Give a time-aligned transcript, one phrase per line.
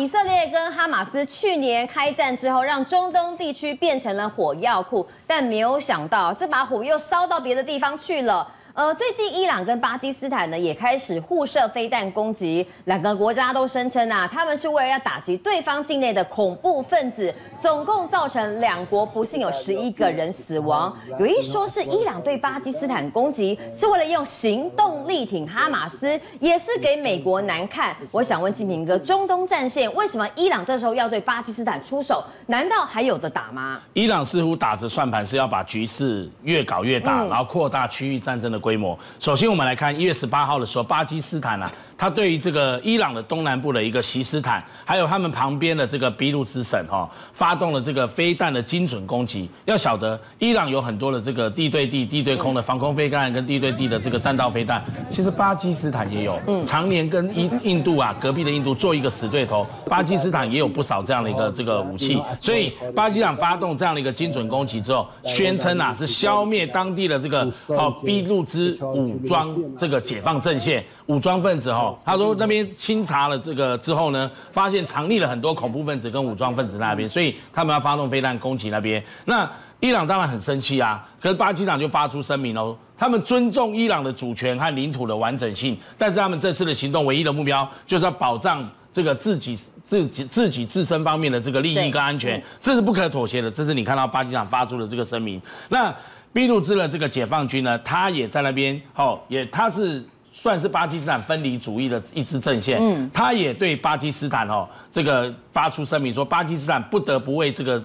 [0.00, 8.50] 以色列跟哈马斯去年开战之后，让中东地区变成了火药库，但没有想到这把火又烧到别的地方去了。
[8.74, 20.94] 呃，最近伊朗跟巴基斯坦呢也开始互射飞弹攻击，两个国家都声称啊，他们是为了要打击对方境内的恐怖分子，总共造成两国不幸有十一个人死亡。
[21.18, 27.96] 有一说是伊朗对巴基斯坦攻击是为了用行动力挺哈马斯，也是给美国难看。
[28.12, 32.22] 我想问静平哥，中东战线为什么伊朗这时候要对巴基斯坦出手？
[32.46, 33.30] 难道还有的。
[33.30, 33.80] 打吗？
[33.92, 38.98] 伊朗似乎打着算盘是要把局势越搞越大，然后扩大区域战争的 规模。
[39.18, 49.50] 首先，我们来看一月十八号的时候，巴基斯坦啊，他对于这个伊朗的东南部的一个西斯坦，还有他们旁边的这个俾路支省哈，发动了这个飞弹的精准攻击。
[49.66, 54.82] 要晓得，伊朗有很多的这个地对地、地对空的防空飞弹跟地对地的这个弹道飞弹，
[55.12, 62.18] 其实巴基斯坦也有，常年跟印印度啊隔壁的印度做一个死对头，巴基斯坦也有不少这样的一个这个武器。
[62.38, 68.74] 所以，巴基斯坦发动这样的一个精准攻击之后，宣称啊是消灭当地的这个哦俾路支。
[68.80, 79.02] 武装这个解放阵线武装分子哈，他说那边清查了这个之后呢，发现藏匿了很多恐怖分子跟武装分子那边，所以他们要发动飞弹攻击那边。
[79.24, 93.50] 那伊朗当然很生气啊，可是巴基斯坦就发出声明哦，他们尊重伊朗的主权和领土的完整性，但是他们这次的行动唯一的目标就是要保障这个自己自己自己自身方面的这个利益跟安全，这是不可妥协的。
[93.50, 95.42] 这是你看到巴基斯坦发出的这个声明。
[95.68, 95.92] 那。
[96.32, 100.00] 俾路支的这个解放军呢，他也在那边，哦，也他是
[100.42, 107.82] 算是巴基斯坦分离主义的一支阵线，嗯，他也对巴基斯坦哦这个发出声明说，巴基斯坦不得不为这个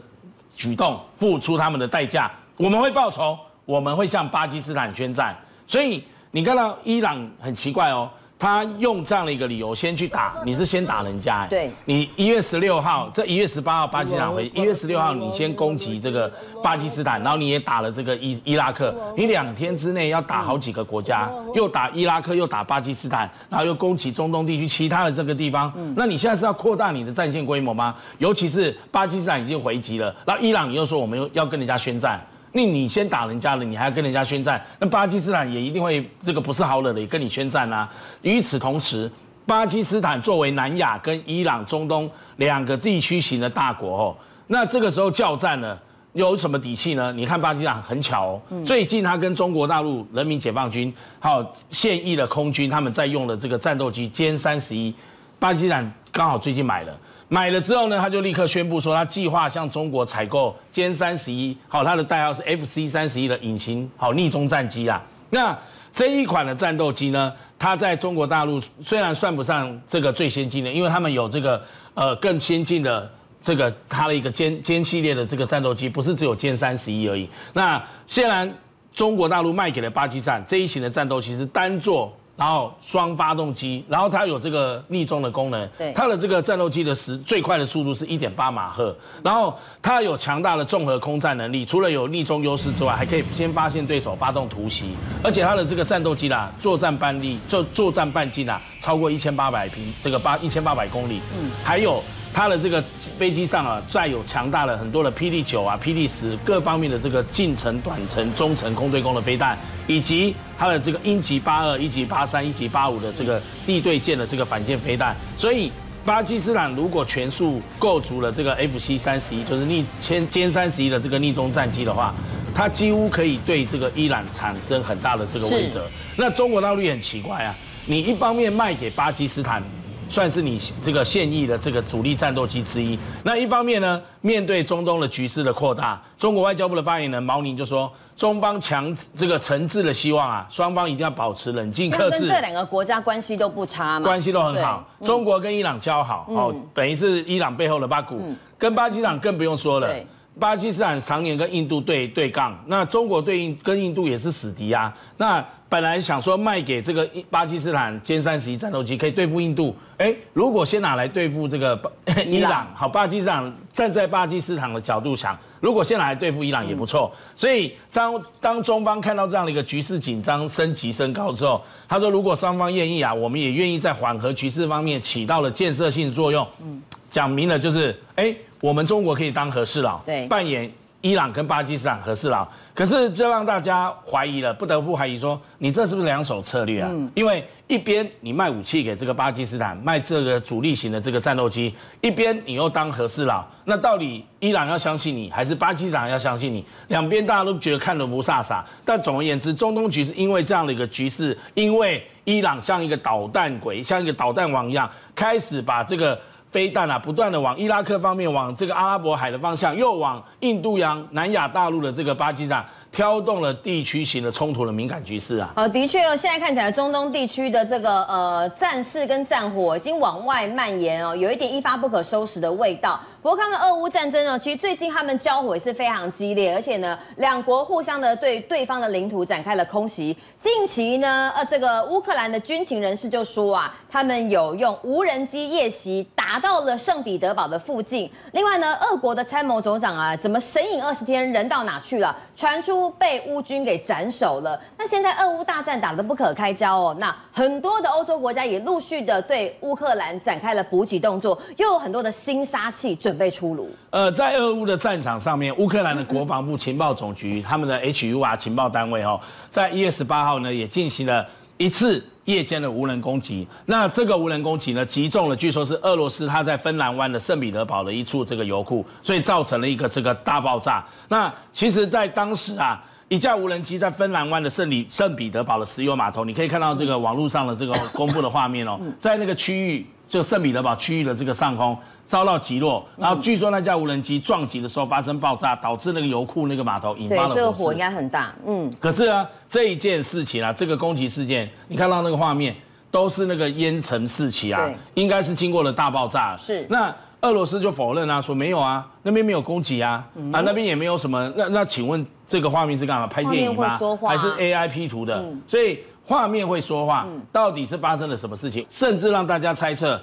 [0.56, 5.36] 举动付出他们的代价，我们会报仇，我们会向巴基斯坦宣战。
[5.68, 8.10] 所以你看到伊朗很奇怪哦。
[8.46, 27.96] 他用这样的一个理由先去打， 你是先打人家，哎，对，你一月十六号，这一月十八号巴基斯坦回，一月十六号你先攻击这个巴基斯坦，然后你也打了这个伊伊拉克，你两天之内要打好几个国家，又打伊拉克又打巴基斯坦，然后又攻击中东地区其他的这个地方，那你现在是要扩大你的战线规模吗？
[28.20, 32.24] 尤其是巴基斯坦已经回击了，然后伊朗你又说我们要跟人家宣战。
[32.56, 34.64] 那你先打人家了，你还要跟人家宣战？
[34.80, 37.92] 那巴基斯坦也一定会这个不是好惹的，也跟你宣战啊。
[38.22, 39.12] 与此同时，
[39.46, 44.16] 巴基斯坦作为南亚跟伊朗、中东两个地区型的大国哦，
[44.48, 45.78] 那这个时候叫战呢，
[46.14, 47.12] 有什么底气呢？
[47.12, 54.96] 你看巴基斯坦很巧哦，最近他跟中国大陆人民解放军还有现役的空军，他们在用的这个战斗机歼三十一，
[55.38, 56.98] 巴基斯坦刚好最近买了。
[57.28, 65.02] 买了之后呢，他就立刻宣布说，他计划向中国采购歼三十一，好，它的代号是 FC 三十一的隐形好逆中战机啊。
[65.32, 65.58] 那
[65.94, 71.60] 这一款的战斗机呢，它在中国大陆虽然算不上这个最先进的，因为他们有这个
[71.96, 73.12] 呃更先进的
[73.44, 77.28] 这个它的一个歼歼系列的这个战斗机，不是只有歼三十一而已。
[77.54, 78.48] 那现在
[78.94, 82.16] 中国大陆卖给了巴基斯坦这一型的战斗机是单座。
[82.36, 85.68] 然后双发动机，然后它有这个逆中的功能。
[85.78, 94.92] 对，它的这个战斗机的时最快的速度是一点八马赫，然后它有强大的综合空战能力，除了有逆中优势之外，还可以先发现对手发动突袭，
[95.24, 101.22] 而且它的这个战斗机啦，作战半力，作作战半径啊，超过一千八百平，这个八一千八百公里。
[101.40, 102.04] 嗯，还有。
[102.36, 102.84] 它的这个
[103.18, 109.58] 飞机上啊，载有强大的很多的 PD 九啊、霹雳十各方面的这个近程、短程、中程空对空的飞弹，
[109.88, 115.16] 以及它的这个鹰击八二、一击八三、一击八五的这个地对舰的这个反舰飞弹。
[115.38, 115.72] 所以，
[116.04, 122.14] 巴基斯坦如果全数构筑了这个 FC 三十一，就是逆歼歼三十一的这个逆中战机的话，
[122.54, 125.80] 它几乎可以对这个伊朗产生很大的这个威慑。
[126.18, 129.64] 那中国大陆也很奇怪啊，你一方面卖给巴基斯坦。
[130.10, 132.98] 算是你这个现役的这个主力战斗机之一。
[133.24, 142.28] 那一方面呢，面对中东的局势的扩大，中国外交部的发言人毛宁就说，中方强这个诚挚的希望啊，双方一定要保持冷静克制。
[142.28, 144.88] 这两个国家关系都不差嘛，关系都很好。
[145.04, 149.94] 中国跟伊朗交好，哦，等于是伊朗背后的巴古，跟巴基斯坦更不用说了。
[150.38, 154.94] 巴基斯坦常年跟印度对对杠，那中国对印跟印度也是死敌啊。
[155.18, 161.80] 那本来想说卖给这个巴基斯坦歼三十一战斗机可以对付印度，哎，如果先拿来对付这个
[162.28, 167.10] 伊朗，好，巴基斯坦站在巴基斯坦的角度想，如果先拿来对付伊朗也不错。
[167.38, 176.46] 所以当当中方看到这样的一个局势紧张升级升高之后，他说如果双方愿意啊，我们也愿意在缓和局势方面起到了建设性作用。
[176.62, 178.36] 嗯，讲明了就是哎。
[178.66, 180.68] 我们中国可以当和事佬，对，扮演
[181.02, 186.90] 伊朗跟巴基斯坦和事佬，可是就让大家怀疑了，不得不怀疑说，你这是不是两手策略啊？
[186.92, 196.66] 嗯、因为一边你卖武器给这个巴基斯坦，卖这个主力型的这个战斗机，一边你又当和事佬，那到底伊朗要相信你，还是巴基斯坦要相信你？
[196.88, 198.64] 两边大家都觉得看得不飒飒。
[198.84, 206.20] 但总而言之，中东局势因为这样的一个局势，因为伊朗像一个导弹鬼，像一个导弹王一样，开始把这个。
[206.56, 212.66] 飞弹啊，不断的往伊拉克方面，往这个阿拉伯海的方向，又往印度洋、南亚大陆的这个巴基斯坦。
[212.96, 215.52] 挑动了地区型的冲突的敏感局势啊！
[215.54, 222.98] 好，的确哦，现在看起来中东地区的这个呃战事跟战火已经往外蔓延哦，有一点一发不可收拾的味道。
[223.22, 230.16] 不过看看俄乌战争呢，其实最近他们交火也是非常激烈，而且呢，两国互相的对对方的领土展开了空袭。
[230.40, 238.10] 近期呢，呃，这个乌克兰的军情人士就说啊，他们有用无人机夜袭打到了圣彼得堡的附近。
[238.32, 242.16] 另外呢，俄国的参谋总长啊，怎么神隐二十天，人到哪去了？
[242.34, 242.85] 传出。
[242.92, 244.60] 被乌军给斩首了。
[244.78, 246.96] 那现在俄乌大战打得不可开交哦。
[247.00, 253.70] 那很多的欧洲国家也陆续的对乌克兰展开了补给动作，又有很多的新杀器准备出炉。
[253.90, 259.20] 呃，在俄乌的战场上面，乌克兰的国防部情报总局他们的 HUR 情报单位哦，
[259.52, 261.26] 在一月十八号呢也进行了
[261.58, 263.48] 一次夜间的无人攻击。
[263.66, 270.86] 那这个无人攻击呢，击中了据说是俄罗斯它在芬兰湾的圣彼得堡的一处这个油库，所以造成了一个这个大爆炸。
[271.08, 288.34] 那其实，在当时啊，一架无人机在芬兰湾的圣里圣彼得堡的石油码头，你可以看到这个网络上的这个公布的画面哦，在那个区域，就圣彼得堡区域的这个上空遭到击落，然后据说那架无人机撞击的时候发生爆炸，导致那个油库那个码头引发了火这个火应该很大。
[288.46, 288.74] 嗯。
[288.80, 292.56] 可是呢，这一件事情啊，这个攻击事件，你看到那个画面
[292.90, 296.36] 都是那个烟尘四起啊，应该是经过了大爆炸。
[296.38, 296.66] 是。
[296.70, 296.94] 那。
[297.22, 301.28] 俄罗斯就否认啊，说没有啊，那边没有攻击啊，嗯、啊那边也没有什么。
[301.36, 303.08] 那那请问这个画面是干嘛？
[303.08, 303.68] 拍电影吗？
[304.08, 305.16] 还是 AI P 图的？
[305.16, 308.64] 嗯、所以画面会说话，到底是发生了什么事情？
[308.70, 310.00] 甚至让大家猜测，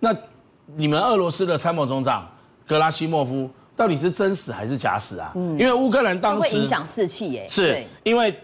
[0.00, 0.14] 那
[0.74, 2.28] 你们俄罗斯的参谋总长
[2.66, 5.30] 格拉西莫夫到底是真死还是假死啊？
[5.36, 7.46] 嗯、因为乌克兰当时会影响士气耶。
[7.48, 8.34] 是因为。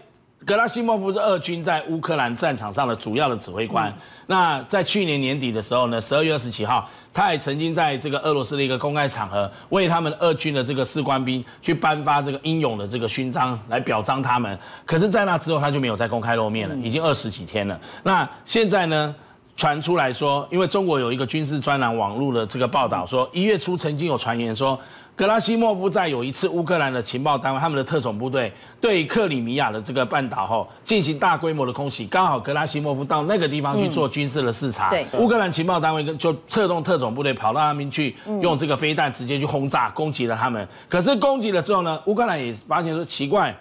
[0.45, 3.89] 格拉西莫夫是俄军在乌克兰战场上的主要的指挥官。
[3.89, 3.93] 嗯、
[4.27, 14.59] 那在去年年底的时候呢，十二月二十七号，他也曾经在这个俄罗斯的一个公开场合，为他们俄军的这个士官兵去颁发这个英勇的这个勋章来表彰他们。
[14.85, 17.79] 可是，在那之后，他就没有再公开露面了，已经二十几天了。
[18.03, 19.15] 那现在呢，
[19.55, 24.79] 传出来说，因为中国有一个军事专栏网络的这个报道说，一月初曾经有传言说。
[25.15, 28.51] 格拉西莫夫在有一次乌克兰的情报单位，他们的特种部队
[28.81, 40.67] 对克里米亚的这个半岛后进行大规模的空袭，刚好格拉西莫夫到那个地方去做军事的视察，对，乌克兰情报单位就策动特种部队跑到那边去，用这个飞弹直接去轰炸攻击了他们。
[40.89, 43.55] 可是攻击了之后呢，乌克兰也发现说奇怪，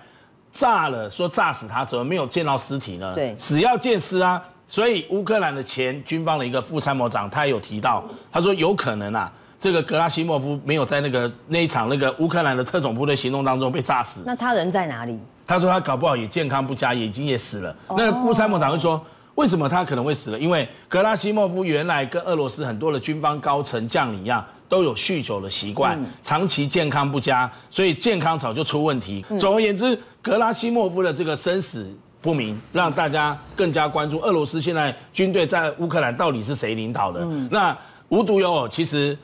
[0.55, 3.15] 炸了说炸死他，怎么没有见到尸体呢？
[3.15, 4.43] 对，只要见尸啊！
[4.73, 8.03] 所以乌克兰的前军方的一个副参谋长他也有提到，
[8.33, 9.31] 他说有可能啊。
[9.61, 15.21] 这个格拉西莫夫没有在那个那一场那个乌克兰的特种部队行动当中被炸死，那他人在哪里？
[15.47, 17.77] 他说他搞不好也健康不佳，眼睛也死了。
[17.87, 17.99] Oh.
[17.99, 18.99] 那个副参谋长会说，
[19.35, 20.39] 为什么他可能会死了？
[20.39, 29.23] 因为格拉西莫夫原来跟俄罗斯很多的军方高层将领一样，都有酗酒的习惯，嗯、长期健康不佳，所以健康早就出问题。
[29.29, 31.87] 嗯、总而言之，格拉西莫夫的这个生死
[32.23, 37.21] 不明，让大家更加关注俄罗斯现在军队在乌克兰到底是谁领导的。
[37.25, 37.77] 嗯、那
[38.09, 39.19] 无独有偶，其实。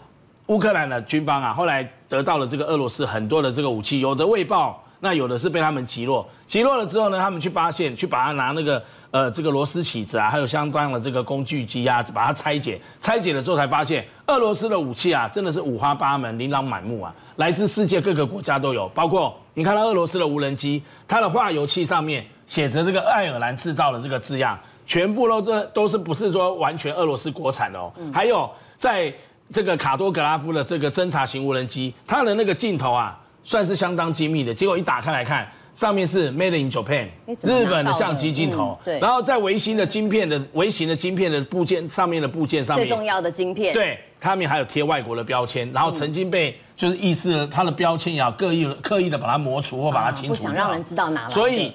[0.49, 6.27] 乌克兰的军方啊，后来得到了这个俄罗斯很多的这个武器，有的未爆，那有的是被他们击落。
[6.47, 12.81] 击落了之后呢，他们去发现，去把它拿那个呃这个螺丝起子啊，还有相关的这个工具机啊，把它拆解。
[12.99, 18.89] 拆解了之后才发现，俄罗斯的武器啊，真的是五花八门、琳琅满目啊，来自世界各个国家都有。
[18.95, 27.93] 包括你看到俄罗斯的无人机，它的化油器上面写着这个爱尔兰制造的这个字样，全部都这都是不是说完全俄罗斯国产的哦。
[28.13, 29.15] 还有在。
[29.51, 34.53] 这个卡多格拉夫的这个侦察型无人机，它的那个镜头啊，算是相当精密的。
[34.53, 38.79] 结果一打开来看，上面是 Made in Japan，日本的相机镜头。
[38.81, 39.01] 嗯、对。
[39.01, 43.73] 然后在微型的晶片的微型的晶片的部件上面的部件上面，最重要的晶片。
[43.73, 51.31] 对，他们还有贴外国的标签，然后曾经被就是意思它的标签也要刻意刻意的把它磨除或把它清除、啊，不想让人知道哪来。
[51.31, 51.73] 所以。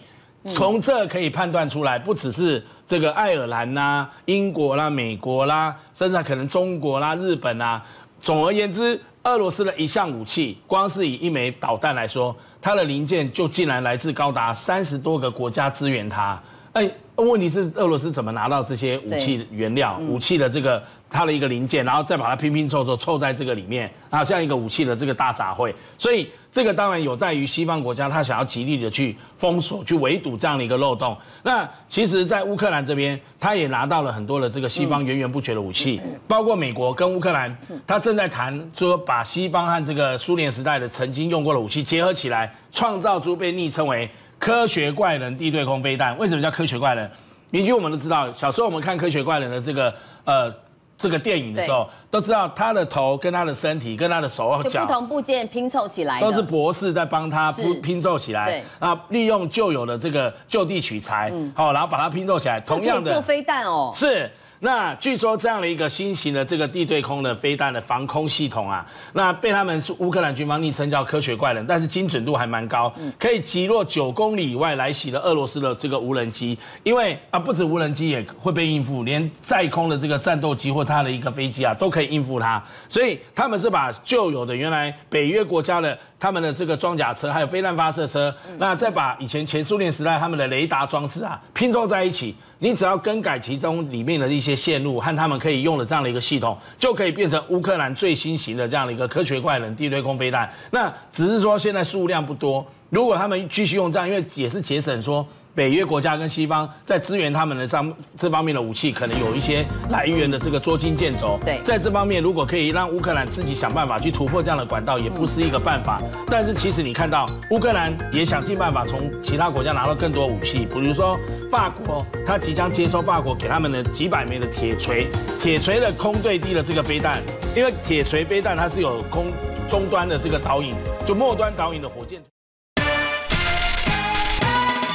[0.54, 7.82] 从这可以判断出来，不只是这个爱尔兰啦、英国啦、美国啦，甚至可能中国啦、日本啦。
[8.22, 16.42] 总而言之，俄罗斯的一项武器，光是以一枚导弹来说，它的零件就竟然来自高达三十多个国家支援它。
[16.74, 25.74] 哎，问题是俄罗斯怎么拿到这些武器原料、武器的这个它的一个零件，然后再把它拼拼凑凑凑在这个里面，啊，像一个武器的这个大杂烩。
[25.98, 31.16] 所以这个当然有待于西方国家，他想要极力的去封锁、去围堵这样的一个漏洞。
[31.44, 37.56] 那其实，在乌克兰这边，他也拿到了很多的这个西方源源不绝的武器，包括美国跟乌克兰，
[37.86, 44.10] 他正在谈说把西方和这个苏联时代的曾经用过的武器结合起来，创造出被昵称为
[44.44, 46.18] “科学怪人”地对空飞弹。
[46.18, 47.10] 为什么叫科学怪人？
[47.52, 49.94] 邻居我们都知道，小时候我们看《科学怪人》的这个
[50.26, 50.54] 呃。
[50.96, 58.46] 这个电影的时候，都知道他的头跟他的身体跟他的手脚不同部件拼凑起来，都是博士在帮他拼拼凑起来。
[58.46, 62.58] 对，啊，利用旧有的这个就地取材，好，然后把它拼凑起来。
[62.62, 64.32] 同样的做飞弹哦，是。
[64.64, 72.90] 那据说这样的一个新型的这个地对空的飞弹的防空系统啊，那被他们是乌克兰军方昵称叫科学怪人，但是精准度还蛮高，
[73.20, 76.58] 可以击落九公里以外来袭的俄罗斯的这个无人机。
[76.84, 82.64] 因为啊，不止无人机也会被应付，连在空的这个战斗机或它的一个飞机啊，都可以应付它。
[82.88, 92.34] 所以他们是把旧有的原来北约国家的他们的这个装甲车，还有飞弹发射车，那再把以前前苏联时代他们的雷达装置啊拼凑在一起。
[92.60, 100.50] 你只要更改其中里面的一些线路和他们可以用的这样的一个系统，就可以变成乌克兰最新型的这样的一个科学怪人地对空飞弹。
[100.72, 105.28] 那只是说现在数量不多，如果他们继续用这样，因为也是节省说。
[105.56, 111.40] 北约国家跟西方在支援他们的上这方面的武器，可能有一些来源的这个捉襟见肘。
[111.46, 116.02] 对，在这方面，如果可以让乌克兰自己想办法去突破这样的管道，也不是一个办法。
[116.28, 121.16] 但是其实你看到乌克兰也想尽办法从其他国家拿到更多武器，比如说
[121.52, 125.06] 法国，他即将接收法国给他们的几百枚的铁锤，
[125.40, 127.22] 铁锤的空对地的这个飞弹，
[127.56, 129.32] 因为铁锤飞弹它是有空
[129.70, 130.74] 终端的这个导引，
[131.06, 132.20] 就末端导引的火箭。